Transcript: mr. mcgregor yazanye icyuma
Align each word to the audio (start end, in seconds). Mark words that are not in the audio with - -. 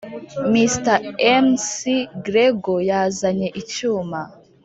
mr. 0.53 0.97
mcgregor 1.45 2.79
yazanye 2.89 3.47
icyuma 3.61 4.21